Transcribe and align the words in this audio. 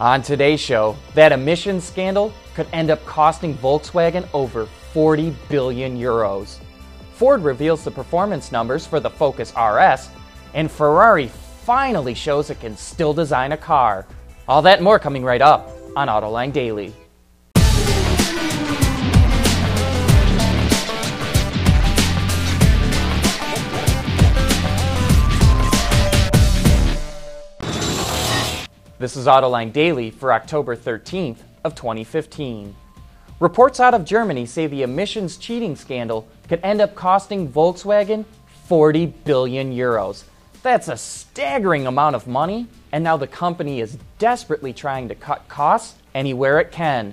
On 0.00 0.22
today's 0.22 0.58
show, 0.58 0.96
that 1.14 1.30
emissions 1.30 1.84
scandal 1.84 2.32
could 2.56 2.66
end 2.72 2.90
up 2.90 3.04
costing 3.06 3.56
Volkswagen 3.58 4.28
over 4.34 4.66
40 4.92 5.36
billion 5.48 5.96
euros. 5.96 6.58
Ford 7.12 7.44
reveals 7.44 7.84
the 7.84 7.92
performance 7.92 8.50
numbers 8.50 8.84
for 8.84 8.98
the 8.98 9.08
Focus 9.08 9.52
RS, 9.52 10.08
and 10.52 10.68
Ferrari 10.68 11.28
finally 11.62 12.12
shows 12.12 12.50
it 12.50 12.58
can 12.58 12.76
still 12.76 13.14
design 13.14 13.52
a 13.52 13.56
car. 13.56 14.04
All 14.48 14.62
that 14.62 14.82
more 14.82 14.98
coming 14.98 15.22
right 15.22 15.40
up 15.40 15.70
on 15.94 16.08
Autoline 16.08 16.52
Daily. 16.52 16.92
This 29.04 29.16
is 29.18 29.26
Autoline 29.26 29.70
Daily 29.70 30.10
for 30.10 30.32
October 30.32 30.74
13th 30.74 31.36
of 31.62 31.74
2015. 31.74 32.74
Reports 33.38 33.78
out 33.78 33.92
of 33.92 34.06
Germany 34.06 34.46
say 34.46 34.66
the 34.66 34.82
emissions 34.82 35.36
cheating 35.36 35.76
scandal 35.76 36.26
could 36.48 36.60
end 36.62 36.80
up 36.80 36.94
costing 36.94 37.46
Volkswagen 37.46 38.24
40 38.66 39.04
billion 39.04 39.74
euros. 39.74 40.24
That's 40.62 40.88
a 40.88 40.96
staggering 40.96 41.86
amount 41.86 42.16
of 42.16 42.26
money, 42.26 42.66
and 42.92 43.04
now 43.04 43.18
the 43.18 43.26
company 43.26 43.82
is 43.82 43.98
desperately 44.18 44.72
trying 44.72 45.08
to 45.08 45.14
cut 45.14 45.48
costs 45.48 45.98
anywhere 46.14 46.58
it 46.58 46.72
can. 46.72 47.12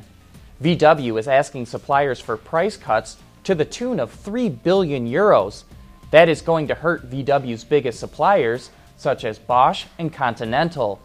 VW 0.63 1.19
is 1.19 1.27
asking 1.27 1.65
suppliers 1.65 2.21
for 2.21 2.37
price 2.37 2.77
cuts 2.77 3.17
to 3.43 3.53
the 3.53 3.65
tune 3.65 3.99
of 3.99 4.11
3 4.11 4.47
billion 4.47 5.09
euros. 5.09 5.65
That 6.11 6.29
is 6.29 6.41
going 6.41 6.69
to 6.69 6.73
hurt 6.73 7.11
VW's 7.11 7.65
biggest 7.65 7.99
suppliers, 7.99 8.69
such 8.95 9.25
as 9.25 9.37
Bosch 9.37 9.87
and 9.99 10.13
Continental. 10.13 11.01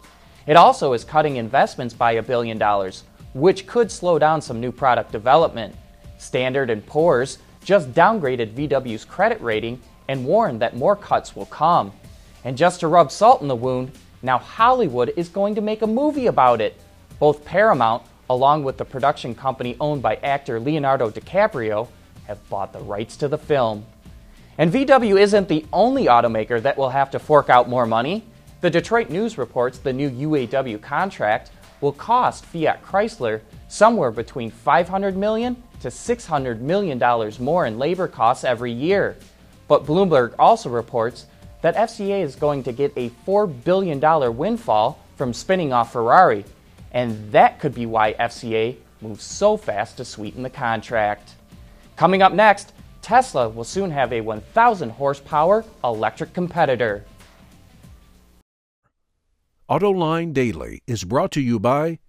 It 0.47 0.55
also 0.55 0.93
is 0.93 1.03
cutting 1.03 1.35
investments 1.35 1.93
by 1.93 2.13
a 2.13 2.23
billion 2.23 2.57
dollars, 2.57 3.03
which 3.33 3.67
could 3.67 3.91
slow 3.91 4.17
down 4.17 4.41
some 4.41 4.61
new 4.61 4.71
product 4.71 5.11
development. 5.11 5.75
Standard 6.17 6.85
& 6.85 6.87
Poor's 6.87 7.37
just 7.63 7.91
downgraded 7.91 8.53
VW's 8.53 9.03
credit 9.03 9.41
rating 9.41 9.81
and 10.07 10.25
warned 10.25 10.61
that 10.61 10.77
more 10.77 10.95
cuts 10.95 11.35
will 11.35 11.47
come. 11.47 11.91
And 12.45 12.57
just 12.57 12.79
to 12.79 12.87
rub 12.87 13.11
salt 13.11 13.41
in 13.41 13.49
the 13.49 13.55
wound, 13.55 13.91
now 14.21 14.37
Hollywood 14.37 15.13
is 15.17 15.27
going 15.27 15.53
to 15.55 15.61
make 15.61 15.81
a 15.81 15.87
movie 15.87 16.27
about 16.27 16.61
it. 16.61 16.79
Both 17.19 17.43
Paramount, 17.43 18.03
along 18.29 18.63
with 18.63 18.77
the 18.77 18.85
production 18.85 19.35
company 19.35 19.75
owned 19.81 20.01
by 20.01 20.15
actor 20.17 20.61
Leonardo 20.61 21.09
DiCaprio, 21.09 21.89
have 22.25 22.49
bought 22.49 22.71
the 22.71 22.79
rights 22.79 23.17
to 23.17 23.27
the 23.27 23.37
film. 23.37 23.85
And 24.57 24.71
VW 24.71 25.19
isn't 25.19 25.49
the 25.49 25.65
only 25.73 26.05
automaker 26.05 26.61
that 26.61 26.77
will 26.77 26.89
have 26.89 27.11
to 27.11 27.19
fork 27.19 27.49
out 27.49 27.67
more 27.67 27.85
money. 27.85 28.23
The 28.59 28.71
Detroit 28.71 29.11
News 29.11 29.37
reports 29.37 29.77
the 29.77 29.93
new 29.93 30.09
UAW 30.09 30.81
contract 30.81 31.51
will 31.79 31.91
cost 31.91 32.43
Fiat 32.43 32.83
Chrysler 32.83 33.41
somewhere 33.67 34.09
between 34.09 34.49
500 34.49 35.15
million 35.15 35.61
to 35.81 35.91
600 35.91 36.59
million 36.59 36.97
dollars 36.97 37.39
more 37.39 37.67
in 37.67 37.77
labor 37.77 38.07
costs 38.07 38.43
every 38.43 38.71
year. 38.71 39.15
But 39.67 39.85
Bloomberg 39.85 40.33
also 40.39 40.71
reports 40.71 41.27
that 41.61 41.75
FCA 41.75 42.23
is 42.23 42.35
going 42.35 42.63
to 42.63 42.71
get 42.71 42.93
a 42.95 43.11
$4 43.27 43.63
billion 43.63 43.99
windfall 44.35 44.97
from 45.17 45.33
spinning 45.33 45.71
off 45.71 45.93
Ferrari, 45.93 46.43
and 46.91 47.31
that 47.31 47.59
could 47.59 47.75
be 47.75 47.85
why 47.85 48.13
FCA 48.13 48.75
moves 49.01 49.23
so 49.23 49.55
fast 49.55 49.97
to 49.97 50.05
sweeten 50.05 50.41
the 50.41 50.49
contract. 50.49 51.35
Coming 51.95 52.23
up 52.23 52.33
next, 52.33 52.73
Tesla 53.03 53.49
will 53.49 53.63
soon 53.63 53.91
have 53.91 54.11
a 54.13 54.21
1,000 54.21 54.89
horsepower 54.89 55.63
electric 55.83 56.33
competitor. 56.33 57.05
AutoLine 59.69 60.31
Daily 60.31 60.81
is 60.87 61.03
brought 61.03 61.29
to 61.33 61.41
you 61.41 61.59
by 61.59 61.99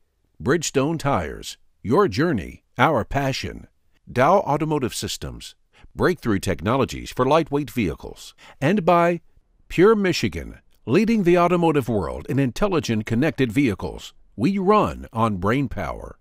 Bridgestone 0.41 0.97
Tires, 0.97 1.57
your 1.83 2.07
journey, 2.07 2.63
our 2.79 3.05
passion, 3.05 3.67
Dow 4.11 4.39
Automotive 4.43 4.95
Systems, 4.95 5.57
breakthrough 5.93 6.39
technologies 6.39 7.11
for 7.11 7.27
lightweight 7.27 7.69
vehicles, 7.69 8.33
and 8.61 8.85
by 8.85 9.23
Pure 9.67 9.97
Michigan, 9.97 10.61
leading 10.87 11.25
the 11.25 11.37
automotive 11.37 11.89
world 11.89 12.27
in 12.29 12.39
intelligent 12.39 13.07
connected 13.07 13.51
vehicles. 13.51 14.15
We 14.37 14.59
run 14.59 15.09
on 15.13 15.39
brain 15.39 15.69
power. 15.69 16.17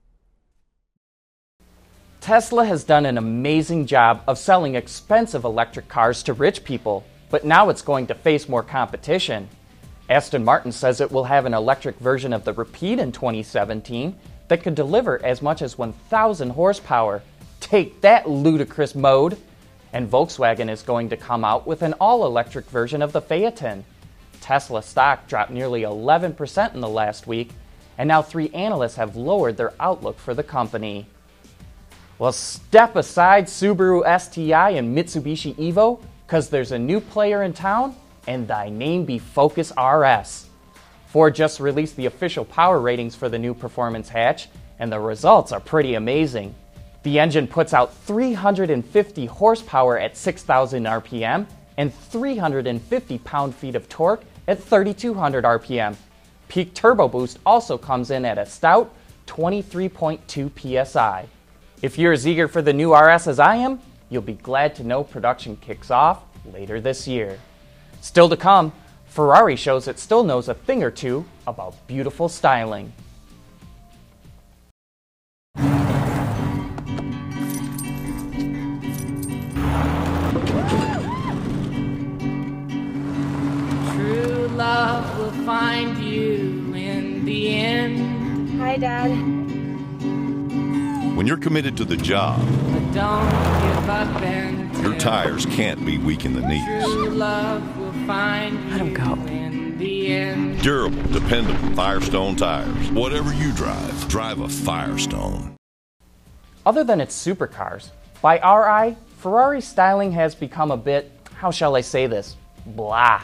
Tesla 2.19 2.65
has 2.65 2.83
done 2.83 3.05
an 3.05 3.19
amazing 3.19 3.85
job 3.85 4.23
of 4.27 4.39
selling 4.39 4.73
expensive 4.73 5.43
electric 5.43 5.87
cars 5.87 6.23
to 6.23 6.33
rich 6.33 6.63
people, 6.63 7.05
but 7.29 7.45
now 7.45 7.69
it's 7.69 7.83
going 7.83 8.07
to 8.07 8.15
face 8.15 8.49
more 8.49 8.63
competition. 8.63 9.47
Aston 10.09 10.45
Martin 10.45 10.71
says 10.71 11.01
it 11.01 11.11
will 11.11 11.25
have 11.25 11.45
an 11.45 11.53
electric 11.53 11.97
version 11.97 12.31
of 12.31 12.45
the 12.45 12.53
Rapide 12.53 12.99
in 12.99 13.11
2017 13.11 14.15
that 14.47 14.63
could 14.63 14.75
deliver 14.75 15.23
as 15.23 15.41
much 15.41 15.61
as 15.61 15.77
1,000 15.77 16.51
horsepower. 16.51 17.21
Take 17.59 17.99
that 18.01 18.29
ludicrous 18.29 18.95
mode! 18.95 19.37
And 19.91 20.09
Volkswagen 20.09 20.69
is 20.69 20.81
going 20.81 21.09
to 21.09 21.17
come 21.17 21.43
out 21.43 21.67
with 21.67 21.81
an 21.81 21.93
all 21.93 22.25
electric 22.25 22.65
version 22.67 23.01
of 23.01 23.11
the 23.11 23.21
Phaeton. 23.21 23.83
Tesla 24.39 24.81
stock 24.81 25.27
dropped 25.27 25.51
nearly 25.51 25.81
11% 25.81 26.73
in 26.73 26.79
the 26.79 26.87
last 26.87 27.27
week, 27.27 27.51
and 27.97 28.07
now 28.07 28.21
three 28.21 28.49
analysts 28.49 28.95
have 28.95 29.17
lowered 29.17 29.57
their 29.57 29.73
outlook 29.77 30.19
for 30.19 30.33
the 30.33 30.43
company. 30.43 31.05
Well, 32.17 32.31
step 32.31 32.95
aside 32.95 33.47
Subaru 33.47 34.03
STI 34.19 34.71
and 34.71 34.97
Mitsubishi 34.97 35.53
Evo, 35.55 36.01
because 36.25 36.49
there's 36.49 36.71
a 36.71 36.79
new 36.79 37.01
player 37.01 37.43
in 37.43 37.53
town 37.53 37.95
and 38.27 38.47
thy 38.47 38.69
name 38.69 39.05
be 39.05 39.17
Focus 39.17 39.71
RS. 39.71 40.47
Ford 41.07 41.33
just 41.33 41.59
released 41.59 41.95
the 41.95 42.05
official 42.05 42.45
power 42.45 42.79
ratings 42.79 43.15
for 43.15 43.29
the 43.29 43.39
new 43.39 43.53
performance 43.53 44.09
hatch, 44.09 44.49
and 44.77 44.91
the 44.91 44.99
results 44.99 45.51
are 45.51 45.59
pretty 45.59 45.95
amazing. 45.95 46.53
The 47.03 47.19
engine 47.19 47.47
puts 47.47 47.73
out 47.73 47.93
350 47.93 49.25
horsepower 49.27 49.97
at 49.97 50.17
6,000 50.17 50.83
RPM 50.83 51.47
and 51.77 51.93
350 51.93 53.17
pound 53.19 53.55
feet 53.55 53.75
of 53.75 53.87
torque 53.87 54.23
at 54.47 54.61
3,200 54.61 55.45
RPM. 55.45 55.95
Peak 56.49 56.73
turbo 56.73 57.07
boost 57.07 57.39
also 57.45 57.77
comes 57.77 58.11
in 58.11 58.25
at 58.25 58.37
a 58.37 58.45
stout 58.45 58.93
23.2 59.27 60.85
psi. 60.85 61.27
If 61.81 61.97
you're 61.97 62.13
as 62.13 62.27
eager 62.27 62.47
for 62.47 62.61
the 62.61 62.73
new 62.73 62.95
RS 62.95 63.27
as 63.27 63.39
I 63.39 63.55
am, 63.57 63.79
you'll 64.09 64.21
be 64.21 64.33
glad 64.33 64.75
to 64.75 64.83
know 64.83 65.03
production 65.03 65.55
kicks 65.57 65.91
off 65.91 66.23
later 66.51 66.81
this 66.81 67.07
year. 67.07 67.39
Still 68.01 68.29
to 68.29 68.37
come, 68.37 68.71
Ferrari 69.05 69.55
shows 69.55 69.87
it 69.87 69.99
still 69.99 70.23
knows 70.23 70.47
a 70.47 70.53
thing 70.53 70.83
or 70.83 70.91
two 70.91 71.25
about 71.45 71.75
beautiful 71.87 72.29
styling. 72.29 72.93
True 83.95 84.47
love 84.55 85.17
will 85.17 85.45
find 85.45 85.97
you 85.97 86.73
in 86.75 87.25
the 87.25 87.55
end. 87.55 88.59
Hi, 88.59 88.77
Dad. 88.77 89.09
When 91.15 91.25
you're 91.25 91.37
committed 91.37 91.75
to 91.77 91.85
the 91.85 91.97
job, 91.97 92.39
don't 92.93 93.31
give 93.31 93.89
up 93.89 94.21
and 94.21 94.77
your 94.83 94.97
tires 94.99 95.47
can't 95.47 95.83
be 95.83 95.97
weak 95.97 96.25
in 96.25 96.33
the 96.33 96.47
knees. 96.47 96.85
True 98.07 98.15
love 98.15 98.25
find 98.25 98.71
Let 98.71 98.79
'em 98.79 98.89
you 98.89 98.97
go. 98.97 99.13
in 99.27 99.77
the 99.77 100.07
end. 100.07 100.61
Durable, 100.61 101.03
dependable 101.11 101.75
Firestone 101.75 102.37
tires. 102.37 102.91
Whatever 102.91 103.33
you 103.33 103.51
drive, 103.51 104.07
drive 104.07 104.39
a 104.39 104.47
Firestone. 104.47 105.55
Other 106.65 106.85
than 106.85 107.01
its 107.01 107.15
supercars, 107.15 107.89
by 108.21 108.39
our 108.39 108.69
eye, 108.69 108.95
Ferrari's 109.17 109.67
styling 109.67 110.13
has 110.13 110.35
become 110.35 110.71
a 110.71 110.77
bit, 110.77 111.11
how 111.35 111.51
shall 111.51 111.75
I 111.75 111.81
say 111.81 112.07
this, 112.07 112.37
blah. 112.65 113.21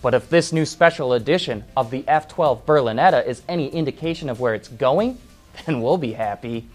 But 0.00 0.14
if 0.14 0.30
this 0.30 0.50
new 0.50 0.64
special 0.64 1.12
edition 1.12 1.64
of 1.76 1.90
the 1.90 2.02
F12 2.08 2.64
Berlinetta 2.64 3.26
is 3.26 3.42
any 3.48 3.68
indication 3.68 4.30
of 4.30 4.40
where 4.40 4.54
it's 4.54 4.68
going, 4.68 5.18
then 5.66 5.82
we'll 5.82 5.98
be 5.98 6.14
happy. 6.14 6.66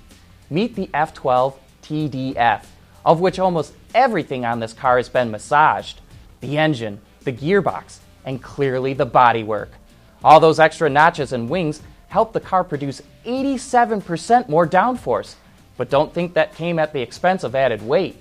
Meet 0.51 0.75
the 0.75 0.92
F12 0.94 1.56
TDF, 1.81 2.66
of 3.04 3.19
which 3.19 3.39
almost 3.39 3.74
everything 3.95 4.45
on 4.45 4.60
this 4.60 4.74
car 4.74 4.98
has 4.98 5.10
been 5.10 5.31
massaged 5.31 6.01
the 6.42 6.57
engine, 6.57 7.00
the 7.23 7.33
gearbox, 7.33 8.00
and 8.25 8.41
clearly 8.41 8.94
the 8.94 9.06
bodywork. 9.06 9.69
All 10.23 10.39
those 10.39 10.59
extra 10.59 10.89
notches 10.89 11.33
and 11.33 11.50
wings 11.50 11.81
help 12.09 12.33
the 12.33 12.39
car 12.39 12.63
produce 12.63 13.01
87% 13.25 14.50
more 14.50 14.68
downforce. 14.68 15.35
But 15.77 15.89
don't 15.89 16.13
think 16.13 16.33
that 16.33 16.56
came 16.56 16.77
at 16.77 16.94
the 16.94 17.01
expense 17.01 17.44
of 17.44 17.56
added 17.56 17.81
weight. 17.81 18.18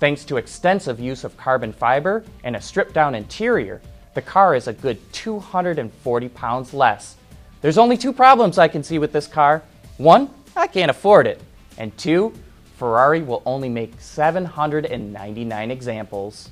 Thanks 0.00 0.24
to 0.26 0.36
extensive 0.36 0.98
use 0.98 1.24
of 1.24 1.36
carbon 1.36 1.72
fiber 1.72 2.24
and 2.44 2.56
a 2.56 2.60
stripped 2.60 2.94
down 2.94 3.14
interior, 3.14 3.80
the 4.14 4.22
car 4.22 4.54
is 4.54 4.68
a 4.68 4.72
good 4.72 4.98
240 5.12 6.28
pounds 6.30 6.74
less. 6.74 7.16
There's 7.60 7.78
only 7.78 7.96
two 7.96 8.12
problems 8.12 8.58
I 8.58 8.68
can 8.68 8.82
see 8.82 8.98
with 8.98 9.12
this 9.12 9.26
car. 9.26 9.62
One, 9.96 10.30
I 10.56 10.66
can't 10.66 10.90
afford 10.90 11.26
it. 11.26 11.40
And 11.78 11.96
two, 11.96 12.32
Ferrari 12.76 13.22
will 13.22 13.42
only 13.46 13.68
make 13.68 14.00
799 14.00 15.70
examples. 15.70 16.50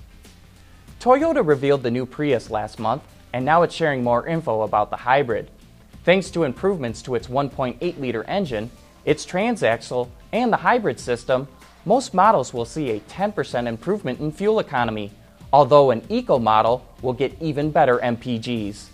Toyota 1.00 1.44
revealed 1.44 1.82
the 1.82 1.90
new 1.90 2.04
Prius 2.04 2.50
last 2.50 2.78
month, 2.78 3.02
and 3.32 3.42
now 3.42 3.62
it's 3.62 3.74
sharing 3.74 4.04
more 4.04 4.26
info 4.26 4.60
about 4.60 4.90
the 4.90 4.98
hybrid. 4.98 5.50
Thanks 6.04 6.30
to 6.32 6.44
improvements 6.44 7.00
to 7.02 7.14
its 7.14 7.26
1.8 7.26 7.98
liter 7.98 8.22
engine, 8.24 8.70
its 9.06 9.24
transaxle, 9.24 10.10
and 10.30 10.52
the 10.52 10.58
hybrid 10.58 11.00
system, 11.00 11.48
most 11.86 12.12
models 12.12 12.52
will 12.52 12.66
see 12.66 12.90
a 12.90 13.00
10% 13.00 13.66
improvement 13.66 14.20
in 14.20 14.30
fuel 14.30 14.58
economy, 14.58 15.10
although 15.54 15.90
an 15.90 16.02
eco 16.10 16.38
model 16.38 16.86
will 17.00 17.14
get 17.14 17.34
even 17.40 17.70
better 17.70 17.96
MPGs. 18.00 18.88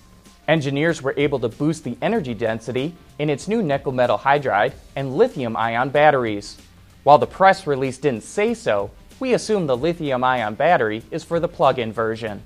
Engineers 0.46 1.02
were 1.02 1.14
able 1.16 1.40
to 1.40 1.48
boost 1.48 1.82
the 1.82 1.98
energy 2.00 2.34
density 2.34 2.94
in 3.18 3.28
its 3.28 3.48
new 3.48 3.64
nickel 3.64 3.90
metal 3.90 4.16
hydride 4.16 4.74
and 4.94 5.16
lithium 5.16 5.56
ion 5.56 5.90
batteries. 5.90 6.56
While 7.02 7.18
the 7.18 7.26
press 7.26 7.66
release 7.66 7.98
didn't 7.98 8.22
say 8.22 8.54
so, 8.54 8.92
we 9.18 9.34
assume 9.34 9.66
the 9.66 9.76
lithium 9.76 10.22
ion 10.22 10.54
battery 10.54 11.02
is 11.10 11.24
for 11.24 11.40
the 11.40 11.48
plug 11.48 11.78
in 11.78 11.92
version. 11.92 12.42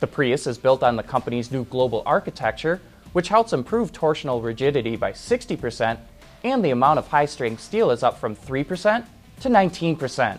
The 0.00 0.06
Prius 0.06 0.46
is 0.46 0.58
built 0.58 0.82
on 0.82 0.96
the 0.96 1.02
company's 1.02 1.50
new 1.50 1.64
global 1.64 2.02
architecture, 2.06 2.80
which 3.12 3.28
helps 3.28 3.52
improve 3.52 3.92
torsional 3.92 4.42
rigidity 4.42 4.96
by 4.96 5.12
60%, 5.12 5.98
and 6.44 6.64
the 6.64 6.70
amount 6.70 6.98
of 6.98 7.08
high 7.08 7.26
strength 7.26 7.62
steel 7.62 7.90
is 7.90 8.02
up 8.02 8.18
from 8.18 8.36
3% 8.36 9.04
to 9.40 9.48
19%. 9.48 10.38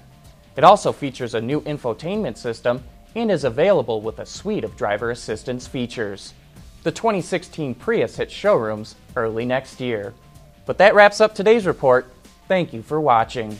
It 0.55 0.63
also 0.63 0.91
features 0.91 1.35
a 1.35 1.41
new 1.41 1.61
infotainment 1.61 2.37
system 2.37 2.83
and 3.15 3.31
is 3.31 3.43
available 3.43 4.01
with 4.01 4.19
a 4.19 4.25
suite 4.25 4.63
of 4.63 4.75
driver 4.75 5.11
assistance 5.11 5.67
features. 5.67 6.33
The 6.83 6.91
2016 6.91 7.75
Prius 7.75 8.15
hits 8.15 8.33
showrooms 8.33 8.95
early 9.15 9.45
next 9.45 9.79
year. 9.79 10.13
But 10.65 10.77
that 10.79 10.95
wraps 10.95 11.21
up 11.21 11.33
today's 11.33 11.65
report. 11.65 12.11
Thank 12.47 12.73
you 12.73 12.81
for 12.81 13.01
watching. 13.01 13.57